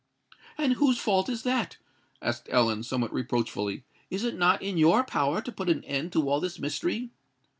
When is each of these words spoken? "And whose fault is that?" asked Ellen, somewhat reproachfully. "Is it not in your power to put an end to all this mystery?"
"And 0.57 0.73
whose 0.77 0.97
fault 0.97 1.29
is 1.29 1.43
that?" 1.43 1.77
asked 2.23 2.47
Ellen, 2.49 2.81
somewhat 2.81 3.13
reproachfully. 3.13 3.83
"Is 4.09 4.23
it 4.23 4.35
not 4.35 4.63
in 4.63 4.79
your 4.79 5.03
power 5.03 5.41
to 5.43 5.51
put 5.51 5.69
an 5.69 5.83
end 5.83 6.11
to 6.13 6.27
all 6.27 6.39
this 6.39 6.57
mystery?" 6.57 7.11